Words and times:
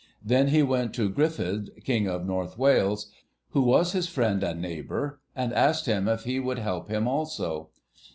Then 0.25 0.47
he 0.47 0.63
went 0.63 0.95
to 0.95 1.11
Gruffydd, 1.11 1.83
King 1.85 2.07
of 2.07 2.25
North 2.25 2.57
Wales, 2.57 3.11
who 3.49 3.61
was 3.61 3.91
his 3.91 4.07
friend 4.07 4.41
and 4.41 4.59
neighbour, 4.59 5.21
and 5.35 5.53
asked 5.53 5.85
him 5.85 6.07
if 6.07 6.23
he 6.23 6.39
would 6.39 6.57
help 6.57 6.89
him 6.89 7.07
also. 7.07 7.69